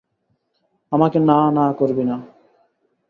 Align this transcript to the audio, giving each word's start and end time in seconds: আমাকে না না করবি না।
আমাকে 0.91 1.19
না 1.19 1.39
না 1.51 1.65
করবি 1.73 2.03
না। 2.03 2.15